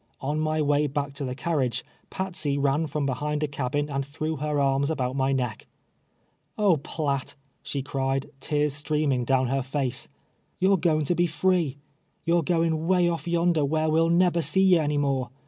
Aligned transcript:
On 0.19 0.39
my 0.39 0.63
way 0.63 0.87
back 0.87 1.13
to 1.13 1.23
the 1.23 1.35
carriage, 1.35 1.85
Patsey 2.09 2.57
ran 2.57 2.87
from 2.87 3.05
behind 3.05 3.43
a 3.43 3.47
caltin 3.47 3.87
and 3.87 4.03
threw 4.03 4.37
her 4.37 4.59
arms 4.59 4.89
about 4.89 5.15
my 5.15 5.31
neck." 5.31 5.67
Oh 6.57 6.73
I 6.73 6.77
Piatt," 6.77 7.35
she 7.61 7.83
cried, 7.83 8.31
tears 8.39 8.73
streaming 8.73 9.25
down 9.25 9.45
her 9.49 9.61
face, 9.61 10.09
"you're 10.57 10.77
goin' 10.77 11.03
to 11.05 11.13
be 11.13 11.27
free— 11.27 11.77
you're 12.25 12.41
gt»in' 12.41 12.85
Avay 12.87 13.07
off 13.09 13.27
yonder 13.27 13.63
where 13.63 13.91
we'll 13.91 14.09
neber 14.09 14.41
see 14.41 14.63
ye 14.63 14.79
any 14.79 14.97
mure. 14.97 15.29